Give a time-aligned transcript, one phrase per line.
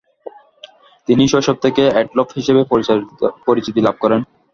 [1.07, 2.69] তিনি শৈশব থেকেই অ্যাডলফ হিসেবেই
[3.47, 4.21] পরিচিতি লাভ করেন।